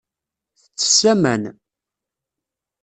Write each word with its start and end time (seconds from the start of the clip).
Tettess 0.61 0.99
aman. 1.11 1.43